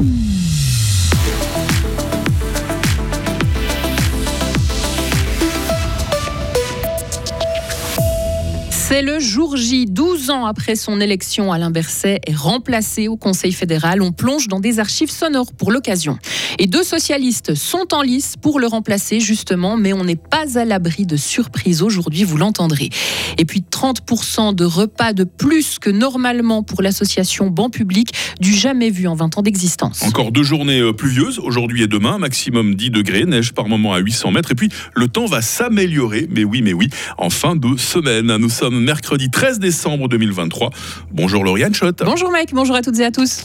Mm. 0.00 0.47
C'est 8.88 9.02
le 9.02 9.20
jour 9.20 9.54
J, 9.54 9.84
12 9.84 10.30
ans 10.30 10.46
après 10.46 10.74
son 10.74 10.98
élection, 10.98 11.52
Alain 11.52 11.70
Berset 11.70 12.22
est 12.26 12.34
remplacé 12.34 13.06
au 13.06 13.18
Conseil 13.18 13.52
fédéral. 13.52 14.00
On 14.00 14.12
plonge 14.12 14.48
dans 14.48 14.60
des 14.60 14.78
archives 14.78 15.10
sonores 15.10 15.52
pour 15.52 15.72
l'occasion. 15.72 16.16
Et 16.58 16.66
deux 16.66 16.82
socialistes 16.82 17.54
sont 17.54 17.92
en 17.92 18.00
lice 18.00 18.36
pour 18.40 18.58
le 18.58 18.66
remplacer 18.66 19.20
justement, 19.20 19.76
mais 19.76 19.92
on 19.92 20.04
n'est 20.04 20.16
pas 20.16 20.58
à 20.58 20.64
l'abri 20.64 21.04
de 21.04 21.18
surprises 21.18 21.82
aujourd'hui, 21.82 22.24
vous 22.24 22.38
l'entendrez. 22.38 22.88
Et 23.36 23.44
puis 23.44 23.62
30% 23.70 24.54
de 24.54 24.64
repas 24.64 25.12
de 25.12 25.24
plus 25.24 25.78
que 25.78 25.90
normalement 25.90 26.62
pour 26.62 26.80
l'association 26.80 27.48
Banc 27.48 27.68
Public, 27.68 28.14
du 28.40 28.54
jamais 28.54 28.88
vu 28.88 29.06
en 29.06 29.14
20 29.14 29.36
ans 29.36 29.42
d'existence. 29.42 30.02
Encore 30.02 30.32
deux 30.32 30.42
journées 30.42 30.80
euh, 30.80 30.94
pluvieuses, 30.94 31.38
aujourd'hui 31.40 31.82
et 31.82 31.88
demain, 31.88 32.16
maximum 32.16 32.74
10 32.74 32.88
degrés, 32.88 33.26
neige 33.26 33.52
par 33.52 33.68
moment 33.68 33.92
à 33.92 33.98
800 33.98 34.30
mètres, 34.30 34.52
et 34.52 34.54
puis 34.54 34.70
le 34.94 35.08
temps 35.08 35.26
va 35.26 35.42
s'améliorer, 35.42 36.26
mais 36.30 36.44
oui, 36.44 36.62
mais 36.62 36.72
oui, 36.72 36.88
en 37.18 37.28
fin 37.28 37.54
de 37.54 37.76
semaine. 37.76 38.34
Nous 38.38 38.48
sommes 38.48 38.77
mercredi 38.80 39.30
13 39.30 39.58
décembre 39.58 40.08
2023. 40.08 40.70
Bonjour 41.10 41.44
Lauriane 41.44 41.74
Schott. 41.74 42.02
Bonjour 42.04 42.30
Mike, 42.30 42.54
bonjour 42.54 42.76
à 42.76 42.82
toutes 42.82 42.98
et 42.98 43.04
à 43.04 43.10
tous. 43.10 43.44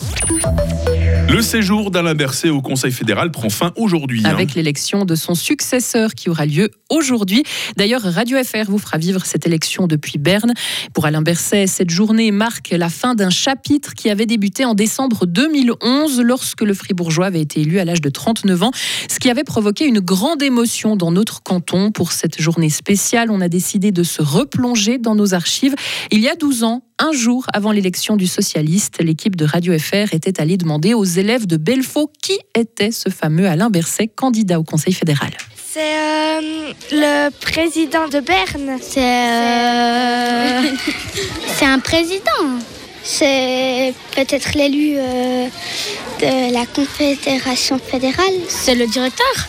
Le 1.30 1.42
séjour 1.42 1.90
d'Alain 1.90 2.16
Berset 2.16 2.50
au 2.50 2.62
Conseil 2.62 2.92
fédéral 2.92 3.32
prend 3.32 3.50
fin 3.50 3.72
aujourd'hui. 3.78 4.22
Hein. 4.26 4.30
Avec 4.30 4.54
l'élection 4.56 5.06
de 5.06 5.16
son 5.16 5.36
successeur 5.36 6.14
qui 6.14 6.30
aura 6.30 6.46
lieu 6.46 6.70
aujourd'hui. 6.90 7.44
D'ailleurs, 7.78 8.04
Radio 8.04 8.38
FR 8.44 8.70
vous 8.70 8.78
fera 8.78 8.98
vivre 8.98 9.26
cette 9.26 9.48
élection 9.48 9.88
depuis 9.88 10.18
Berne. 10.20 10.54
Pour 10.94 11.06
Alain 11.06 11.22
Berset, 11.22 11.68
cette 11.68 11.90
journée 11.90 12.32
marque 12.32 12.70
la 12.72 12.90
fin 12.90 13.16
d'un 13.16 13.30
chapitre 13.30 13.94
qui 13.94 14.10
avait 14.10 14.26
débuté 14.26 14.66
en 14.66 14.76
décembre 14.76 15.26
2011 15.26 16.22
lorsque 16.22 16.62
le 16.62 16.74
Fribourgeois 16.74 17.28
avait 17.28 17.42
été 17.42 17.62
élu 17.62 17.80
à 17.80 17.86
l'âge 17.86 18.02
de 18.02 18.10
39 18.10 18.64
ans, 18.64 18.72
ce 19.10 19.20
qui 19.20 19.30
avait 19.30 19.44
provoqué 19.44 19.86
une 19.86 20.02
grande 20.02 20.44
émotion 20.44 20.96
dans 20.96 21.12
notre 21.12 21.42
canton. 21.42 21.92
Pour 21.92 22.12
cette 22.12 22.40
journée 22.42 22.70
spéciale, 22.70 23.32
on 23.32 23.42
a 23.42 23.50
décidé 23.50 23.92
de 23.92 24.04
se 24.04 24.22
replonger 24.22 24.98
dans 24.98 25.16
nos 25.16 25.34
archives. 25.34 25.74
Il 26.12 26.20
y 26.20 26.30
a 26.30 26.36
12 26.36 26.64
ans, 26.64 26.84
un 27.00 27.12
jour 27.12 27.46
avant 27.54 27.72
l'élection 27.72 28.16
du 28.16 28.28
socialiste, 28.28 29.02
l'équipe 29.02 29.36
de 29.36 29.46
Radio 29.46 29.78
FR 29.78 30.14
était 30.14 30.40
allée 30.40 30.58
demander 30.58 30.94
aux 30.94 31.04
élèves 31.04 31.48
de 31.48 31.58
Belfaux 31.58 32.12
qui 32.22 32.38
était 32.56 32.92
ce 32.92 33.10
fameux 33.10 33.48
Alain 33.48 33.70
Berset, 33.70 34.08
candidat 34.08 34.60
au 34.60 34.64
Conseil 34.64 34.94
fédéral. 34.94 35.32
C'est 35.56 35.82
euh, 35.82 36.72
le 36.92 37.30
président 37.30 38.08
de 38.08 38.20
Berne. 38.20 38.78
C'est 38.82 39.02
euh, 39.02 40.62
c'est 41.56 41.66
un 41.66 41.80
président. 41.80 42.60
C'est 43.04 43.94
peut-être 44.16 44.54
l'élu 44.54 44.96
euh, 44.98 45.48
de 46.22 46.54
la 46.54 46.66
Confédération 46.66 47.80
fédérale. 47.80 48.34
C'est 48.48 48.76
le 48.76 48.88
directeur. 48.88 49.48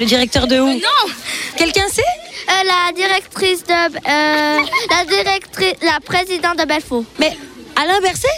Le 0.00 0.06
directeur 0.06 0.46
de 0.46 0.58
où? 0.58 0.66
Non 0.66 1.12
Quelqu'un 1.56 1.88
sait? 1.88 2.02
La 2.46 2.92
directrice 2.92 3.64
de... 3.64 3.72
la 4.04 5.04
directrice... 5.04 5.74
La 5.82 6.00
présidente 6.00 6.58
de 6.58 6.64
Belfaux. 6.64 7.04
Mais 7.18 7.36
Alain 7.76 8.00
Berset 8.00 8.28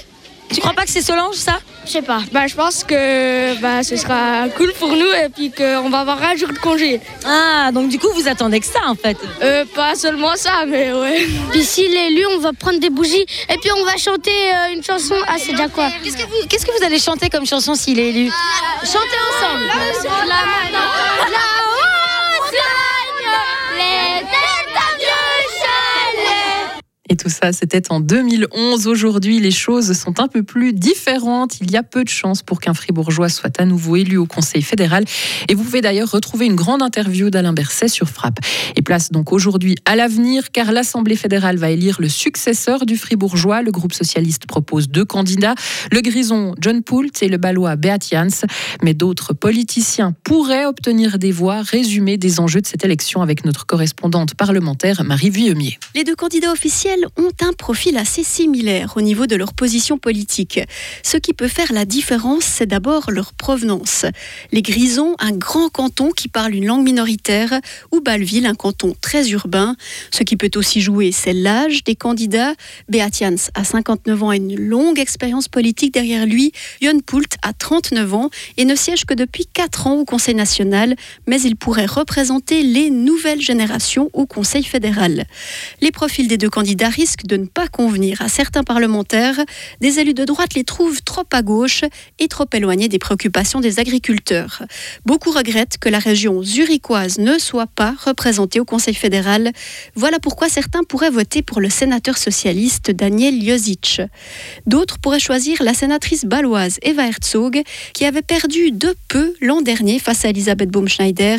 Tu 0.53 0.61
crois 0.61 0.73
pas 0.75 0.85
que 0.85 0.91
c'est 0.91 1.03
Solange, 1.03 1.37
ça? 1.37 1.59
Je 1.85 1.91
sais 1.91 2.03
pas. 2.03 2.21
Bah, 2.31 2.47
je 2.47 2.55
pense 2.55 2.85
que 2.85 3.61
bah, 3.61 3.83
ce 3.83 3.97
sera 3.97 4.49
cool 4.57 4.73
pour 4.75 4.91
nous 4.91 5.13
et 5.25 5.29
puis 5.35 5.51
qu'on 5.51 5.91
va 5.91 6.01
avoir 6.01 6.23
un 6.23 6.37
jour 6.37 6.49
de 6.49 6.59
congé. 6.59 7.01
Ah, 7.25 7.71
donc 7.73 7.89
du 7.89 7.99
coup, 7.99 8.09
vous 8.15 8.29
attendez 8.29 8.61
que 8.61 8.67
ça 8.67 8.79
en 8.87 8.95
fait 8.95 9.17
euh, 9.43 9.65
Pas 9.75 9.97
seulement 9.97 10.37
ça, 10.37 10.65
mais 10.65 10.93
ouais. 10.93 11.27
Puis 11.51 11.65
s'il 11.65 11.93
est 11.93 12.07
élu, 12.13 12.25
on 12.27 12.39
va 12.39 12.53
prendre 12.53 12.79
des 12.79 12.91
bougies 12.91 13.27
et 13.49 13.57
puis 13.59 13.73
on 13.77 13.85
va 13.85 13.97
chanter 13.97 14.31
euh, 14.31 14.75
une 14.75 14.85
chanson. 14.85 15.17
Ah, 15.27 15.35
c'est 15.39 15.53
déjà 15.53 15.69
quoi? 15.69 15.89
Qu'est-ce 16.05 16.17
que, 16.19 16.23
vous, 16.23 16.47
qu'est-ce 16.49 16.67
que 16.67 16.79
vous 16.79 16.85
allez 16.85 17.01
chanter 17.01 17.29
comme 17.29 17.47
chanson 17.47 17.75
s'il 17.75 17.99
est 17.99 18.11
élu? 18.11 18.31
Chantez 18.85 19.19
ensemble. 19.35 19.65
Le 23.75 24.12
Tout 27.17 27.29
ça, 27.29 27.53
c'était 27.53 27.93
en 27.93 28.01
2011. 28.01 28.87
Aujourd'hui, 28.87 29.39
les 29.39 29.51
choses 29.51 29.93
sont 29.93 30.19
un 30.21 30.29
peu 30.29 30.43
plus 30.43 30.73
différentes. 30.73 31.61
Il 31.61 31.71
y 31.71 31.77
a 31.77 31.83
peu 31.83 32.05
de 32.05 32.09
chances 32.09 32.43
pour 32.43 32.61
qu'un 32.61 32.75
fribourgeois 32.75 33.29
soit 33.29 33.61
à 33.61 33.65
nouveau 33.65 33.97
élu 33.97 34.17
au 34.17 34.27
Conseil 34.27 34.63
fédéral. 34.63 35.05
Et 35.49 35.55
vous 35.55 35.63
pouvez 35.63 35.81
d'ailleurs 35.83 36.11
retrouver 36.11 36.47
une 36.47 36.57
grande 36.57 36.83
interview 36.83 37.31
d'Alain 37.31 37.53
Berset 37.53 37.89
sur 37.89 38.09
Frappe. 38.09 38.39
Et 38.77 38.83
place 38.83 39.11
donc 39.11 39.33
aujourd'hui 39.33 39.77
à 39.85 39.95
l'avenir, 39.95 40.51
car 40.53 40.73
l'Assemblée 40.73 41.17
fédérale 41.17 41.59
va 41.59 41.71
élire 41.71 42.01
le 42.01 42.09
successeur 42.09 42.87
du 42.87 42.97
fribourgeois. 42.97 43.63
Le 43.63 43.71
groupe 43.71 43.93
socialiste 43.93 44.47
propose 44.47 44.89
deux 44.89 45.05
candidats, 45.05 45.55
le 45.91 46.01
grison 46.01 46.55
John 46.61 46.83
Poult 46.83 47.23
et 47.23 47.29
le 47.29 47.37
balois 47.37 47.77
Beat 47.77 48.09
Jans. 48.11 48.47
Mais 48.83 48.95
d'autres 48.95 49.35
politiciens 49.35 50.15
pourraient 50.25 50.65
obtenir 50.65 51.19
des 51.19 51.33
voix. 51.33 51.63
Résumé 51.63 52.17
des 52.17 52.41
enjeux 52.41 52.61
de 52.61 52.67
cette 52.67 52.85
élection 52.85 53.23
avec 53.23 53.45
notre 53.45 53.67
correspondante 53.67 54.35
parlementaire 54.35 55.05
Marie 55.05 55.31
Vuillemier. 55.31 55.79
Les 55.95 56.05
deux 56.05 56.17
candidats 56.17 56.53
officiels 56.53 57.02
ont 57.17 57.33
un 57.41 57.53
profil 57.53 57.97
assez 57.97 58.25
similaire 58.25 58.95
au 58.97 59.01
niveau 59.01 59.27
de 59.27 59.37
leur 59.37 59.55
position 59.55 59.99
politique. 59.99 60.61
Ce 61.03 61.17
qui 61.17 61.33
peut 61.33 61.49
faire 61.49 61.73
la 61.73 61.85
différence, 61.85 62.45
c'est 62.45 62.67
d'abord 62.67 63.11
leur 63.11 63.33
provenance. 63.33 64.07
Les 64.53 64.63
Grisons, 64.63 65.15
un 65.19 65.33
grand 65.33 65.69
canton 65.69 66.11
qui 66.11 66.29
parle 66.29 66.55
une 66.55 66.67
langue 66.67 66.85
minoritaire, 66.85 67.61
ou 67.91 68.01
Balville, 68.01 68.47
un 68.47 68.55
canton 68.55 68.95
très 69.01 69.31
urbain. 69.31 69.77
Ce 70.11 70.23
qui 70.23 70.37
peut 70.37 70.51
aussi 70.57 70.81
jouer, 70.81 71.13
c'est 71.13 71.33
l'âge 71.33 71.85
des 71.85 71.97
candidats. 71.97 72.55
Beatians 72.89 73.51
a 73.55 73.65
59 73.65 74.23
ans 74.23 74.33
et 74.33 74.37
une 74.37 74.57
longue 74.57 74.99
expérience 74.99 75.49
politique 75.49 75.93
derrière 75.93 76.27
lui. 76.27 76.53
Jon 76.81 77.01
Poult 77.01 77.37
a 77.43 77.53
39 77.53 78.15
ans 78.15 78.31
et 78.57 78.65
ne 78.65 78.75
siège 78.75 79.05
que 79.05 79.15
depuis 79.15 79.47
4 79.53 79.87
ans 79.87 79.95
au 79.95 80.05
Conseil 80.05 80.35
national, 80.35 80.97
mais 81.27 81.41
il 81.41 81.57
pourrait 81.57 81.87
représenter 81.87 82.63
les 82.63 82.91
nouvelles 82.91 83.41
générations 83.41 84.11
au 84.13 84.27
Conseil 84.27 84.65
fédéral. 84.65 85.27
Les 85.81 85.91
profils 85.91 86.29
des 86.29 86.39
deux 86.39 86.51
candidats 86.51 86.89
risque 86.93 87.27
de 87.27 87.37
ne 87.37 87.47
pas 87.47 87.67
convenir 87.67 88.23
à 88.23 88.29
certains 88.29 88.63
parlementaires. 88.63 89.41
Des 89.81 89.99
élus 89.99 90.15
de 90.15 90.25
droite 90.25 90.55
les 90.55 90.65
trouvent 90.65 91.03
trop 91.03 91.25
à 91.33 91.43
gauche 91.43 91.83
et 92.19 92.29
trop 92.29 92.47
éloignés 92.53 92.89
des 92.89 92.99
préoccupations 93.01 93.61
des 93.61 93.81
agriculteurs. 93.81 94.63
Beaucoup 95.07 95.31
regrettent 95.31 95.79
que 95.79 95.89
la 95.89 95.99
région 95.99 96.43
zurichoise 96.43 97.19
ne 97.19 97.39
soit 97.39 97.67
pas 97.67 97.95
représentée 98.05 98.61
au 98.61 98.65
Conseil 98.65 98.95
fédéral. 98.95 99.53
Voilà 99.97 100.19
pourquoi 100.21 100.49
certains 100.49 100.85
pourraient 100.85 101.11
voter 101.11 101.43
pour 101.43 101.61
le 101.61 101.71
sénateur 101.71 102.19
socialiste 102.19 102.91
Daniel 102.91 103.43
Josic. 103.45 104.03
D'autres 104.67 104.99
pourraient 104.99 105.19
choisir 105.19 105.63
la 105.63 105.75
sénatrice 105.75 106.25
baloise 106.25 106.79
Eva 106.83 107.07
Herzog, 107.07 107.63
qui 107.95 108.05
avait 108.05 108.23
perdu 108.23 108.71
de 108.71 108.95
peu 109.09 109.35
l'an 109.41 109.63
dernier 109.63 109.99
face 109.99 110.25
à 110.25 110.29
Elisabeth 110.29 110.71
Baumschneider. 110.71 111.39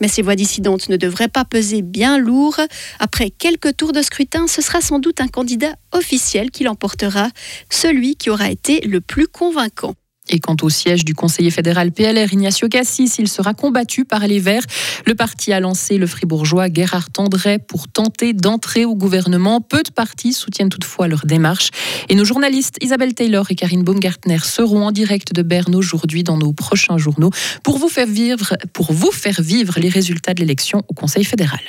Mais 0.00 0.08
ces 0.08 0.22
voix 0.22 0.36
dissidentes 0.36 0.88
ne 0.88 0.96
devraient 0.96 1.28
pas 1.28 1.44
peser 1.44 1.82
bien 1.82 2.18
lourd. 2.18 2.60
Après 2.98 3.30
quelques 3.30 3.76
tours 3.76 3.92
de 3.92 4.02
scrutin, 4.02 4.46
ce 4.46 4.62
sera 4.62 4.79
sans 4.80 4.98
doute 4.98 5.20
un 5.20 5.28
candidat 5.28 5.74
officiel 5.92 6.50
qui 6.50 6.64
l'emportera, 6.64 7.28
celui 7.70 8.16
qui 8.16 8.30
aura 8.30 8.50
été 8.50 8.80
le 8.80 9.00
plus 9.00 9.26
convaincant. 9.26 9.94
Et 10.30 10.38
quant 10.38 10.56
au 10.62 10.70
siège 10.70 11.04
du 11.04 11.14
conseiller 11.14 11.50
fédéral 11.50 11.90
PLR 11.90 12.32
Ignacio 12.32 12.68
Cassis, 12.68 13.18
il 13.18 13.28
sera 13.28 13.52
combattu 13.52 14.04
par 14.04 14.26
les 14.26 14.38
Verts. 14.38 14.64
Le 15.06 15.14
parti 15.14 15.52
a 15.52 15.58
lancé 15.58 15.98
le 15.98 16.06
fribourgeois 16.06 16.72
Gerhard 16.72 17.10
Tendray 17.10 17.58
pour 17.58 17.88
tenter 17.88 18.32
d'entrer 18.32 18.84
au 18.84 18.94
gouvernement. 18.94 19.60
Peu 19.60 19.82
de 19.82 19.90
partis 19.90 20.32
soutiennent 20.32 20.68
toutefois 20.68 21.08
leur 21.08 21.26
démarche. 21.26 21.70
Et 22.08 22.14
nos 22.14 22.24
journalistes 22.24 22.76
Isabelle 22.80 23.14
Taylor 23.14 23.50
et 23.50 23.56
Karine 23.56 23.82
Baumgartner 23.82 24.38
seront 24.38 24.86
en 24.86 24.92
direct 24.92 25.32
de 25.32 25.42
Berne 25.42 25.74
aujourd'hui 25.74 26.22
dans 26.22 26.36
nos 26.36 26.52
prochains 26.52 26.98
journaux 26.98 27.30
pour 27.64 27.78
vous 27.78 27.88
faire 27.88 28.06
vivre, 28.06 28.56
pour 28.72 28.92
vous 28.92 29.10
faire 29.10 29.40
vivre 29.40 29.80
les 29.80 29.88
résultats 29.88 30.34
de 30.34 30.40
l'élection 30.40 30.84
au 30.88 30.94
Conseil 30.94 31.24
fédéral. 31.24 31.60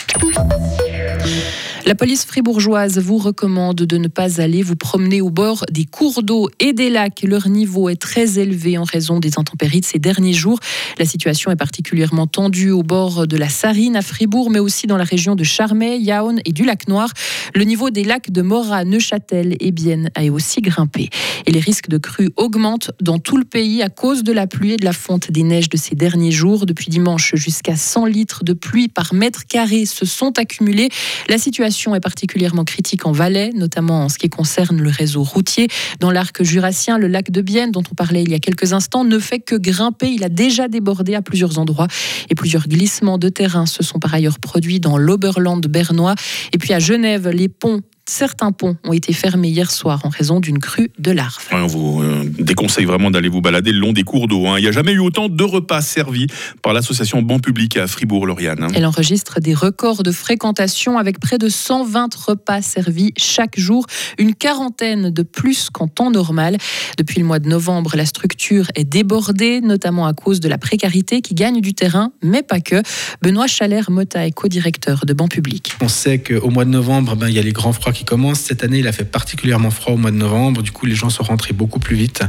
La 1.86 1.96
police 1.96 2.26
fribourgeoise 2.26 3.00
vous 3.00 3.18
recommande 3.18 3.78
de 3.78 3.98
ne 3.98 4.08
pas 4.08 4.40
aller 4.40 4.62
vous 4.62 4.76
promener 4.76 5.20
au 5.20 5.32
bord 5.32 5.66
des 5.72 5.86
cours 5.86 6.22
d'eau 6.22 6.48
et 6.60 6.74
des 6.74 6.92
lacs. 6.92 7.24
Leur 7.24 7.48
niveau 7.48 7.90
est 7.90 8.00
très 8.00 8.38
élevé 8.38 8.78
en 8.78 8.84
raison 8.84 9.20
des 9.20 9.40
intempéries 9.40 9.82
de 9.82 9.86
ces 9.86 9.98
derniers 9.98 10.34
jours. 10.34 10.60
La 11.00 11.06
situation 11.06 11.50
est 11.50 11.56
particulièrement 11.56 12.28
tendue 12.28 12.70
au 12.70 12.84
bord 12.84 13.26
de 13.26 13.36
la 13.36 13.50
Sarine 13.50 13.96
à 13.96 14.04
Fribourg, 14.04 14.52
mais 14.52 14.60
aussi 14.60 14.86
dans 14.86 14.98
la 14.98 15.04
région 15.04 15.36
de 15.36 15.44
Charmey, 15.44 16.00
Yaon 16.00 16.36
et 16.46 16.52
du 16.52 16.66
lac 16.66 16.88
Noir. 16.88 17.10
Le 17.56 17.64
niveau 17.64 17.90
des 17.90 18.04
lacs 18.04 18.30
de 18.30 18.44
Morat, 18.44 18.86
Neuchâtel 18.86 19.58
et 19.60 19.72
Bienne 19.72 20.12
a 20.14 20.24
aussi 20.26 20.62
grimpé. 20.62 21.10
Et 21.48 21.52
les 21.52 21.60
risques 21.60 21.90
de 21.90 21.98
crues 21.98 22.30
augmentent 22.38 22.92
dans 23.02 23.18
tout 23.18 23.38
le 23.38 23.46
pays 23.46 23.82
à 23.82 23.90
cause 23.90 24.24
de 24.24 24.32
la 24.32 24.46
pluie 24.46 24.74
et 24.74 24.78
de 24.78 24.86
la 24.86 24.94
fonte 24.94 25.32
des 25.32 25.44
neiges 25.44 25.70
de 25.70 25.78
ces 25.78 25.96
derniers 25.96 26.32
jours. 26.32 26.68
Depuis 26.68 26.92
dimanche, 26.92 27.34
jusqu'à 27.36 27.76
100 27.76 28.06
litres 28.06 28.44
de 28.44 28.54
pluie 28.54 28.88
par 28.88 29.16
mètre 29.16 29.48
carré 29.48 29.86
se 29.86 30.06
sont 30.06 30.38
accumulés. 30.38 30.90
La 31.28 31.40
situation 31.40 31.71
est 31.72 32.00
particulièrement 32.00 32.64
critique 32.64 33.06
en 33.06 33.12
Valais, 33.12 33.52
notamment 33.54 34.06
en 34.06 34.10
ce 34.10 34.18
qui 34.18 34.30
concerne 34.30 34.82
le 34.82 34.90
réseau 34.90 35.24
routier. 35.24 35.68
Dans 36.00 36.12
l'arc 36.12 36.44
jurassien, 36.44 36.98
le 36.98 37.08
lac 37.08 37.32
de 37.32 37.42
Bienne, 37.42 37.72
dont 37.72 37.84
on 37.92 37.96
parlait 37.96 38.24
il 38.24 38.32
y 38.32 38.36
a 38.36 38.40
quelques 38.40 38.74
instants, 38.74 39.04
ne 39.04 39.20
fait 39.20 39.40
que 39.40 39.56
grimper. 39.56 40.10
Il 40.10 40.24
a 40.24 40.30
déjà 40.30 40.68
débordé 40.68 41.16
à 41.16 41.22
plusieurs 41.22 41.60
endroits 41.60 41.88
et 42.30 42.36
plusieurs 42.36 42.68
glissements 42.68 43.18
de 43.18 43.30
terrain 43.30 43.66
se 43.66 43.84
sont 43.84 44.00
par 44.00 44.14
ailleurs 44.14 44.40
produits 44.40 44.80
dans 44.80 44.98
l'Oberland 44.98 45.66
bernois. 45.66 46.16
Et 46.54 46.58
puis 46.58 46.74
à 46.74 46.80
Genève, 46.80 47.30
les 47.30 47.50
ponts 47.50 47.82
Certains 48.08 48.52
ponts 48.52 48.76
ont 48.84 48.94
été 48.94 49.14
fermés 49.14 49.50
hier 49.50 49.70
soir 49.72 50.02
en 50.04 50.10
raison 50.10 50.40
d'une 50.40 50.60
crue 50.60 50.92
de 51.00 51.12
larves. 51.12 51.48
on 51.52 51.68
vous 51.68 52.02
euh, 52.02 52.24
déconseille 52.40 52.86
vraiment 52.86 53.12
d'aller 53.12 53.30
vous 53.30 53.42
balader 53.42 53.72
le 53.72 53.80
long 53.80 53.94
des 53.94 54.04
cours 54.04 54.28
d'eau. 54.28 54.48
hein. 54.48 54.58
Il 54.58 54.64
n'y 54.64 54.68
a 54.68 54.72
jamais 54.72 54.92
eu 54.92 55.00
autant 55.00 55.30
de 55.30 55.44
repas 55.44 55.82
servis 55.82 56.28
par 56.64 56.74
l'association 56.74 57.22
Banc 57.22 57.40
Public 57.40 57.78
à 57.78 57.88
Fribourg-Lauriane. 57.88 58.64
hein. 58.64 58.68
Elle 58.74 58.86
enregistre 58.88 59.40
des 59.40 59.54
records 59.54 60.04
de 60.04 60.12
fréquentation 60.12 60.98
avec 60.98 61.20
près 61.20 61.38
de 61.38 61.48
120 61.48 62.14
repas 62.16 62.62
servis 62.62 63.14
chaque 63.18 63.58
jour, 63.60 63.86
une 64.18 64.34
quarantaine 64.34 65.12
de 65.12 65.22
plus 65.24 65.70
qu'en 65.70 65.88
temps 65.88 66.12
normal. 66.12 66.58
Depuis 66.98 67.20
le 67.20 67.26
mois 67.26 67.40
de 67.40 67.48
novembre, 67.48 67.94
la 67.96 68.06
structure 68.08 68.66
est 68.76 68.84
débordée, 68.84 69.62
notamment 69.62 70.08
à 70.08 70.14
cause 70.14 70.40
de 70.40 70.50
la 70.50 70.58
précarité 70.58 71.22
qui 71.22 71.36
gagne 71.36 71.62
du 71.62 71.74
terrain, 71.74 72.12
mais 72.24 72.42
pas 72.42 72.60
que. 72.62 72.82
Benoît 73.22 73.48
Chalère-Mota 73.48 74.26
est 74.26 74.32
co-directeur 74.32 75.06
de 75.06 75.14
Banc 75.14 75.28
Public. 75.28 75.72
On 75.82 75.88
sait 75.88 76.20
qu'au 76.20 76.50
mois 76.50 76.66
de 76.66 76.72
novembre, 76.72 77.16
ben, 77.16 77.30
il 77.30 77.36
y 77.36 77.40
a 77.40 77.44
les 77.44 77.54
grands 77.54 77.74
froids 77.74 77.91
qui 77.92 78.06
commencent. 78.06 78.42
Cette 78.42 78.64
année, 78.64 78.80
il 78.80 78.88
a 78.88 78.92
fait 78.92 79.06
particulièrement 79.06 79.72
froid 79.72 79.94
au 79.94 79.98
mois 79.98 80.12
de 80.12 80.18
novembre. 80.18 80.62
Du 80.62 80.72
coup, 80.72 80.86
les 80.86 80.96
gens 80.96 81.10
sont 81.10 81.24
rentrés 81.24 81.54
beaucoup 81.54 81.80
plus 81.80 81.96
vite. 81.96 82.24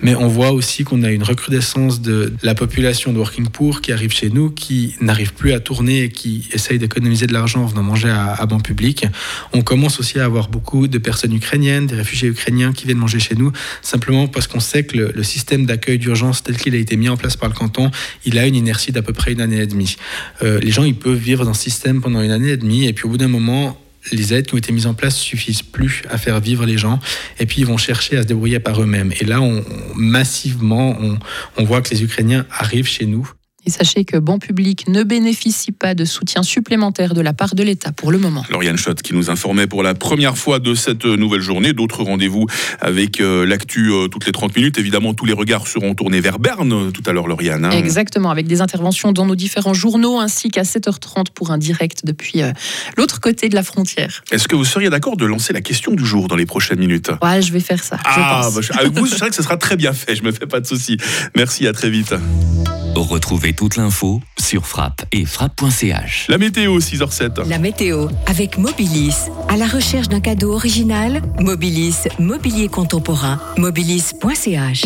Mais 0.00 0.14
on 0.14 0.28
voit 0.28 0.52
aussi 0.52 0.84
qu'on 0.84 1.02
a 1.02 1.10
une 1.10 1.22
recrudescence 1.22 2.00
de 2.00 2.32
la 2.42 2.54
population 2.54 3.12
de 3.12 3.18
Working 3.18 3.48
Poor 3.48 3.80
qui 3.80 3.92
arrive 3.92 4.12
chez 4.12 4.30
nous, 4.30 4.50
qui 4.50 4.94
n'arrive 5.00 5.34
plus 5.34 5.52
à 5.52 5.60
tourner 5.60 6.04
et 6.04 6.08
qui 6.08 6.48
essaye 6.52 6.78
d'économiser 6.78 7.26
de 7.26 7.32
l'argent 7.32 7.62
en 7.62 7.66
venant 7.66 7.82
manger 7.82 8.08
à, 8.08 8.34
à 8.34 8.46
banc 8.46 8.60
public. 8.60 9.06
On 9.52 9.62
commence 9.62 10.00
aussi 10.00 10.18
à 10.18 10.24
avoir 10.24 10.48
beaucoup 10.48 10.88
de 10.88 10.98
personnes 10.98 11.34
ukrainiennes, 11.34 11.86
des 11.86 11.94
réfugiés 11.94 12.28
ukrainiens 12.28 12.72
qui 12.72 12.86
viennent 12.86 12.98
manger 12.98 13.18
chez 13.18 13.34
nous, 13.34 13.52
simplement 13.82 14.28
parce 14.28 14.46
qu'on 14.46 14.60
sait 14.60 14.84
que 14.84 14.96
le, 14.96 15.12
le 15.14 15.22
système 15.22 15.66
d'accueil 15.66 15.98
d'urgence 15.98 16.42
tel 16.42 16.56
qu'il 16.56 16.74
a 16.74 16.78
été 16.78 16.96
mis 16.96 17.08
en 17.08 17.16
place 17.16 17.36
par 17.36 17.48
le 17.48 17.54
canton, 17.54 17.90
il 18.24 18.38
a 18.38 18.46
une 18.46 18.54
inertie 18.54 18.92
d'à 18.92 19.02
peu 19.02 19.12
près 19.12 19.32
une 19.32 19.40
année 19.40 19.60
et 19.60 19.66
demie. 19.66 19.96
Euh, 20.42 20.60
les 20.60 20.70
gens, 20.70 20.84
ils 20.84 20.94
peuvent 20.94 21.18
vivre 21.18 21.44
dans 21.44 21.54
ce 21.54 21.62
système 21.62 22.00
pendant 22.00 22.22
une 22.22 22.30
année 22.30 22.50
et 22.50 22.56
demie, 22.56 22.86
et 22.86 22.92
puis 22.92 23.06
au 23.06 23.10
bout 23.10 23.18
d'un 23.18 23.28
moment, 23.28 23.80
les 24.12 24.34
aides 24.34 24.46
qui 24.46 24.54
ont 24.54 24.58
été 24.58 24.72
mises 24.72 24.86
en 24.86 24.94
place 24.94 25.16
suffisent 25.16 25.62
plus 25.62 26.02
à 26.10 26.18
faire 26.18 26.40
vivre 26.40 26.66
les 26.66 26.78
gens 26.78 26.98
et 27.38 27.46
puis 27.46 27.60
ils 27.60 27.66
vont 27.66 27.76
chercher 27.76 28.16
à 28.16 28.22
se 28.22 28.26
débrouiller 28.26 28.60
par 28.60 28.80
eux-mêmes. 28.80 29.12
Et 29.20 29.24
là, 29.24 29.40
on, 29.40 29.64
massivement, 29.94 30.96
on, 31.00 31.18
on 31.56 31.64
voit 31.64 31.82
que 31.82 31.90
les 31.90 32.02
Ukrainiens 32.02 32.46
arrivent 32.50 32.88
chez 32.88 33.06
nous 33.06 33.30
Et 33.68 33.70
sachez 33.70 34.06
que 34.06 34.16
Banc 34.16 34.38
Public 34.38 34.88
ne 34.88 35.02
bénéficie 35.02 35.72
pas 35.72 35.94
de 35.94 36.06
soutien 36.06 36.42
supplémentaire 36.42 37.12
de 37.12 37.20
la 37.20 37.34
part 37.34 37.54
de 37.54 37.62
l'État 37.62 37.92
pour 37.92 38.10
le 38.10 38.16
moment. 38.16 38.42
Lauriane 38.48 38.78
Schott 38.78 39.02
qui 39.02 39.12
nous 39.12 39.28
informait 39.28 39.66
pour 39.66 39.82
la 39.82 39.92
première 39.92 40.38
fois 40.38 40.58
de 40.58 40.74
cette 40.74 41.04
nouvelle 41.04 41.42
journée. 41.42 41.74
D'autres 41.74 42.02
rendez-vous 42.02 42.46
avec 42.80 43.20
euh, 43.20 43.44
l'actu 43.44 43.90
euh, 43.92 44.08
toutes 44.08 44.24
les 44.24 44.32
30 44.32 44.56
minutes. 44.56 44.78
Évidemment, 44.78 45.12
tous 45.12 45.26
les 45.26 45.34
regards 45.34 45.66
seront 45.66 45.94
tournés 45.94 46.22
vers 46.22 46.38
Berne 46.38 46.72
euh, 46.72 46.90
tout 46.92 47.02
à 47.04 47.12
l'heure, 47.12 47.28
Lauriane. 47.28 47.66
hein. 47.66 47.70
Exactement, 47.72 48.30
avec 48.30 48.46
des 48.46 48.62
interventions 48.62 49.12
dans 49.12 49.26
nos 49.26 49.36
différents 49.36 49.74
journaux 49.74 50.18
ainsi 50.18 50.48
qu'à 50.48 50.62
7h30 50.62 51.26
pour 51.34 51.50
un 51.50 51.58
direct 51.58 52.06
depuis 52.06 52.40
euh, 52.40 52.52
l'autre 52.96 53.20
côté 53.20 53.50
de 53.50 53.54
la 53.54 53.62
frontière. 53.62 54.22
Est-ce 54.30 54.48
que 54.48 54.56
vous 54.56 54.64
seriez 54.64 54.88
d'accord 54.88 55.18
de 55.18 55.26
lancer 55.26 55.52
la 55.52 55.60
question 55.60 55.92
du 55.92 56.06
jour 56.06 56.28
dans 56.28 56.36
les 56.36 56.46
prochaines 56.46 56.78
minutes? 56.78 57.10
Ouais, 57.22 57.42
je 57.42 57.52
vais 57.52 57.60
faire 57.60 57.84
ça. 57.84 57.96
je 57.96 58.02
Ah, 58.06 58.40
pense. 58.44 58.54
bah, 58.54 58.60
je- 58.62 58.72
avec 58.72 58.92
vous, 58.98 59.04
je 59.04 59.14
sais 59.14 59.28
que 59.28 59.34
ce 59.34 59.42
sera 59.42 59.58
très 59.58 59.76
bien 59.76 59.92
fait. 59.92 60.16
Je 60.16 60.22
me 60.22 60.32
fais 60.32 60.46
pas 60.46 60.60
de 60.60 60.66
soucis. 60.66 60.96
Merci, 61.36 61.66
à 61.66 61.74
très 61.74 61.90
vite. 61.90 62.14
Retrouvez 62.94 63.52
toute 63.52 63.76
l'info 63.76 64.20
sur 64.38 64.66
frappe 64.66 65.04
et 65.12 65.24
frappe.ch. 65.24 66.26
La 66.28 66.38
météo, 66.38 66.78
6h07. 66.78 67.48
La 67.48 67.58
météo 67.58 68.08
avec 68.26 68.58
Mobilis. 68.58 69.14
À 69.48 69.56
la 69.56 69.66
recherche 69.66 70.08
d'un 70.08 70.20
cadeau 70.20 70.52
original, 70.52 71.22
Mobilis, 71.40 72.08
mobilier 72.18 72.68
contemporain, 72.68 73.40
mobilis.ch. 73.56 74.84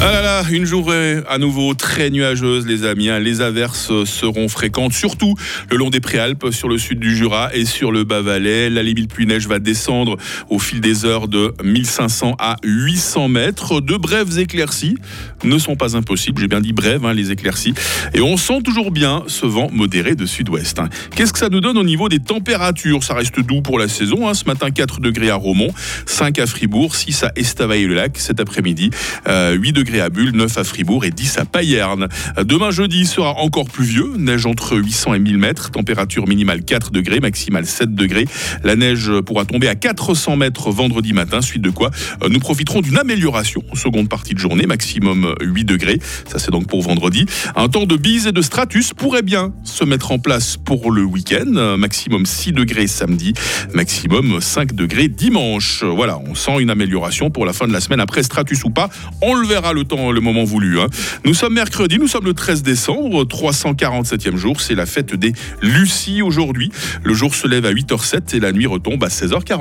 Ah 0.00 0.12
là 0.12 0.22
là, 0.22 0.42
une 0.48 0.64
journée 0.64 1.18
à 1.28 1.38
nouveau 1.38 1.74
très 1.74 2.10
nuageuse, 2.10 2.68
les 2.68 2.84
amis. 2.84 3.08
hein. 3.08 3.18
Les 3.18 3.40
averses 3.40 4.04
seront 4.04 4.48
fréquentes, 4.48 4.92
surtout 4.92 5.34
le 5.72 5.76
long 5.76 5.90
des 5.90 5.98
Préalpes, 5.98 6.50
sur 6.52 6.68
le 6.68 6.78
sud 6.78 7.00
du 7.00 7.16
Jura 7.16 7.50
et 7.52 7.64
sur 7.64 7.90
le 7.90 8.04
Bas-Valais. 8.04 8.70
La 8.70 8.84
limite 8.84 9.12
pluie-neige 9.12 9.48
va 9.48 9.58
descendre 9.58 10.16
au 10.50 10.60
fil 10.60 10.80
des 10.80 11.04
heures 11.04 11.26
de 11.26 11.52
1500 11.64 12.36
à 12.38 12.54
800 12.62 13.26
mètres. 13.26 13.80
De 13.80 13.96
brèves 13.96 14.38
éclaircies 14.38 14.94
ne 15.42 15.58
sont 15.58 15.74
pas 15.74 15.96
impossibles. 15.96 16.40
J'ai 16.42 16.48
bien 16.48 16.60
dit 16.60 16.72
brèves, 16.72 17.04
hein, 17.04 17.12
les 17.12 17.32
éclaircies. 17.32 17.74
Et 18.14 18.20
on 18.20 18.36
sent 18.36 18.62
toujours 18.64 18.92
bien 18.92 19.24
ce 19.26 19.46
vent 19.46 19.68
modéré 19.72 20.14
de 20.14 20.26
sud-ouest. 20.26 20.78
hein. 20.78 20.88
Qu'est-ce 21.16 21.32
que 21.32 21.40
ça 21.40 21.48
nous 21.48 21.60
donne 21.60 21.76
au 21.76 21.84
niveau 21.84 22.08
des 22.08 22.20
températures? 22.20 23.02
Ça 23.02 23.14
reste 23.14 23.40
doux 23.40 23.62
pour 23.62 23.80
la 23.80 23.88
saison. 23.88 24.32
Ce 24.32 24.44
matin, 24.44 24.70
4 24.70 25.00
degrés 25.00 25.30
à 25.30 25.34
Romont, 25.34 25.72
5 26.06 26.38
à 26.38 26.46
Fribourg, 26.46 26.94
6 26.94 27.24
à 27.24 27.32
Estavayer-le-Lac. 27.34 28.16
Cet 28.18 28.38
après-midi, 28.38 28.90
euh, 29.26 29.54
8 29.54 29.72
degrés 29.72 29.87
à 29.96 30.10
Bulle, 30.10 30.32
9 30.32 30.58
à 30.58 30.64
Fribourg 30.64 31.04
et 31.04 31.10
10 31.10 31.38
à 31.38 31.44
Payerne. 31.46 32.08
Demain 32.44 32.70
jeudi 32.70 33.06
sera 33.06 33.32
encore 33.38 33.64
pluvieux, 33.64 34.12
neige 34.18 34.44
entre 34.44 34.76
800 34.76 35.14
et 35.14 35.18
1000 35.18 35.38
mètres, 35.38 35.70
température 35.70 36.28
minimale 36.28 36.62
4 36.62 36.90
degrés, 36.90 37.20
maximale 37.20 37.64
7 37.64 37.94
degrés. 37.94 38.26
La 38.64 38.76
neige 38.76 39.10
pourra 39.24 39.46
tomber 39.46 39.66
à 39.66 39.74
400 39.74 40.36
mètres 40.36 40.70
vendredi 40.70 41.14
matin, 41.14 41.40
suite 41.40 41.62
de 41.62 41.70
quoi 41.70 41.90
euh, 42.22 42.28
nous 42.28 42.38
profiterons 42.38 42.82
d'une 42.82 42.98
amélioration 42.98 43.62
en 43.72 43.76
seconde 43.76 44.08
partie 44.08 44.34
de 44.34 44.38
journée, 44.38 44.66
maximum 44.66 45.34
8 45.40 45.64
degrés. 45.64 45.98
Ça 46.30 46.38
c'est 46.38 46.50
donc 46.50 46.66
pour 46.66 46.82
vendredi. 46.82 47.24
Un 47.56 47.68
temps 47.68 47.86
de 47.86 47.96
bise 47.96 48.26
et 48.26 48.32
de 48.32 48.42
stratus 48.42 48.92
pourrait 48.92 49.22
bien 49.22 49.52
se 49.64 49.84
mettre 49.84 50.12
en 50.12 50.18
place 50.18 50.58
pour 50.58 50.90
le 50.90 51.02
week-end, 51.02 51.76
maximum 51.78 52.26
6 52.26 52.52
degrés 52.52 52.86
samedi, 52.86 53.32
maximum 53.72 54.40
5 54.40 54.74
degrés 54.74 55.08
dimanche. 55.08 55.82
Voilà, 55.82 56.18
on 56.18 56.34
sent 56.34 56.60
une 56.60 56.70
amélioration 56.70 57.30
pour 57.30 57.46
la 57.46 57.52
fin 57.52 57.66
de 57.66 57.72
la 57.72 57.80
semaine 57.80 58.00
après 58.00 58.22
stratus 58.22 58.64
ou 58.64 58.70
pas. 58.70 58.90
On 59.22 59.34
le 59.34 59.46
verra 59.46 59.72
le 59.78 59.84
temps, 59.84 60.10
le 60.10 60.20
moment 60.20 60.44
voulu. 60.44 60.80
hein. 60.80 60.86
Nous 61.24 61.34
sommes 61.34 61.54
mercredi, 61.54 61.98
nous 61.98 62.08
sommes 62.08 62.24
le 62.24 62.34
13 62.34 62.62
décembre, 62.62 63.24
347e 63.24 64.36
jour, 64.36 64.60
c'est 64.60 64.74
la 64.74 64.86
fête 64.86 65.14
des 65.14 65.32
Lucies 65.62 66.22
aujourd'hui. 66.22 66.70
Le 67.04 67.14
jour 67.14 67.34
se 67.34 67.46
lève 67.46 67.64
à 67.64 67.72
8h07 67.72 68.36
et 68.36 68.40
la 68.40 68.52
nuit 68.52 68.66
retombe 68.66 69.02
à 69.04 69.08
16h40. 69.08 69.56